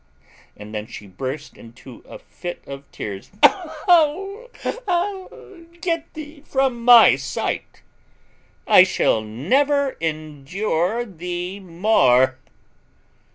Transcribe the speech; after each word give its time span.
(and 0.57 0.73
then 0.73 0.87
she 0.87 1.05
burst 1.05 1.55
into 1.55 2.03
a 2.09 2.17
fit 2.17 2.63
of 2.65 2.91
tears.) 2.91 3.29
"Get 5.79 6.11
thee 6.15 6.41
from 6.43 6.83
my 6.83 7.15
sight! 7.15 7.83
I 8.65 8.83
shall 8.83 9.21
never 9.21 9.97
endure 9.99 11.05
thee 11.05 11.59
more." 11.59 12.39